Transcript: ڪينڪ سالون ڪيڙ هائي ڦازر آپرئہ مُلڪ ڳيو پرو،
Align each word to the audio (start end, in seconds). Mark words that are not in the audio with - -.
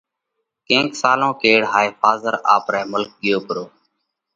ڪينڪ 0.67 0.91
سالون 1.01 1.31
ڪيڙ 1.41 1.61
هائي 1.73 1.89
ڦازر 2.01 2.35
آپرئہ 2.55 2.89
مُلڪ 2.91 3.11
ڳيو 3.21 3.39
پرو، 3.47 3.65